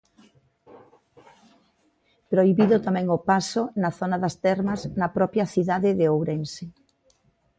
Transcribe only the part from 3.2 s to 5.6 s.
paso na zona das termas na propia